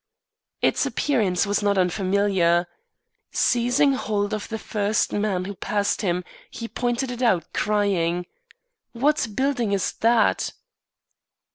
Its 0.63 0.87
appearance 0.87 1.45
was 1.45 1.61
not 1.61 1.77
unfamiliar. 1.77 2.65
Seizing 3.31 3.93
hold 3.93 4.33
of 4.33 4.49
the 4.49 4.57
first 4.57 5.13
man 5.13 5.45
who 5.45 5.53
passed 5.53 6.01
him, 6.01 6.23
he 6.49 6.67
pointed 6.67 7.11
it 7.11 7.21
out, 7.21 7.53
crying: 7.53 8.25
"What 8.93 9.27
building 9.35 9.73
is 9.73 9.91
that?" 9.99 10.53